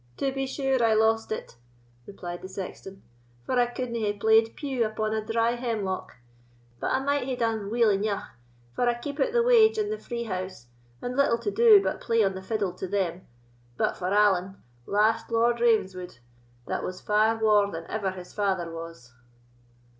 [0.17, 1.57] to be sure I lost it,"
[2.07, 3.03] replied the sexton,
[3.45, 6.15] "for I couldna hae played pew upon a dry hemlock;
[6.79, 8.31] but I might hae dune weel eneugh,
[8.75, 10.65] for I keepit the wage and the free house,
[11.03, 13.27] and little to do but play on the fiddle to them,
[13.77, 16.17] but for Allan, last Lord Ravenswood,
[16.65, 19.13] that was far waur than ever his father was."